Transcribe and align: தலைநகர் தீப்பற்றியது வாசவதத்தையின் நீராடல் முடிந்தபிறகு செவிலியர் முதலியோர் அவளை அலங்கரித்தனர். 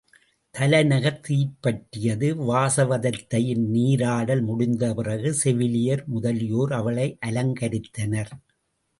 தலைநகர் 0.55 1.19
தீப்பற்றியது 1.27 2.29
வாசவதத்தையின் 2.47 3.65
நீராடல் 3.73 4.41
முடிந்தபிறகு 4.47 5.29
செவிலியர் 5.29 6.03
முதலியோர் 6.07 6.73
அவளை 6.73 7.17
அலங்கரித்தனர். 7.25 8.31